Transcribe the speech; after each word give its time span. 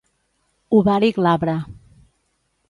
Ovari 0.77 1.11
glabre. 1.19 1.55